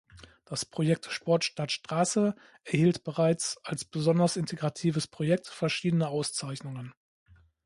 Das 0.45 0.65
Projekt 0.65 1.05
„Sport 1.11 1.43
statt 1.43 1.71
Straße“ 1.71 2.33
erhielt 2.63 3.03
bereits, 3.03 3.57
als 3.63 3.85
besonders 3.85 4.35
integratives 4.35 5.05
Projekt, 5.05 5.45
verschiedene 5.45 6.07
Auszeichnungen. 6.07 6.95